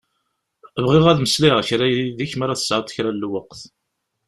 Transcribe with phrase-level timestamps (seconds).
[0.83, 3.61] Bɣiɣ ad meslayeɣ kra yid-k m'ara tesεuḍ kra n lweqt.